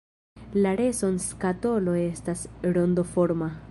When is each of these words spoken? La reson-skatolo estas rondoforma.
La 0.63 0.71
reson-skatolo 0.79 1.95
estas 2.09 2.47
rondoforma. 2.79 3.57